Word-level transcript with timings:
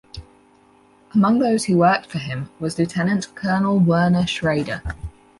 Among 1.13 1.37
those 1.37 1.65
who 1.65 1.77
worked 1.77 2.07
for 2.07 2.17
him 2.17 2.49
was 2.59 2.79
Lieutenant 2.79 3.27
Colonel 3.35 3.77
Werner 3.77 4.25
Schrader. 4.25 4.81